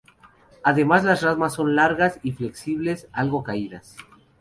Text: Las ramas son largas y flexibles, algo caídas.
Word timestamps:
Las 0.65 1.21
ramas 1.21 1.53
son 1.53 1.75
largas 1.75 2.19
y 2.23 2.31
flexibles, 2.31 3.05
algo 3.13 3.43
caídas. 3.43 3.97